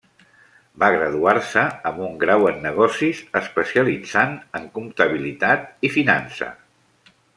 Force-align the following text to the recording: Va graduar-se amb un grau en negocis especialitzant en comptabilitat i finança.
Va 0.83 0.87
graduar-se 0.93 1.65
amb 1.89 1.99
un 2.07 2.15
grau 2.23 2.45
en 2.51 2.57
negocis 2.63 3.21
especialitzant 3.41 4.33
en 4.61 4.67
comptabilitat 4.79 5.69
i 5.89 5.93
finança. 5.99 6.49